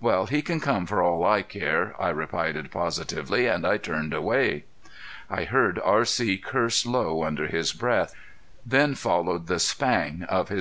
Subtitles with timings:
[0.00, 4.64] "Well, he can come for all I care," I replied, positively, and I turned away.
[5.28, 6.38] I heard R.C.
[6.38, 8.14] curse low under his breath.
[8.64, 10.54] Then followed the spang of his